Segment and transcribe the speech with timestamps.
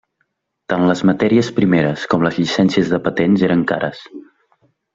[0.71, 4.03] Tant les matèries primeres com les llicències de patents eren cares.